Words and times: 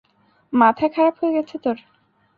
মাথা 0.53 0.85
খারাপ 0.93 1.15
হয়ে 1.19 1.35
গেছে 1.37 1.55
তোর? 1.63 1.77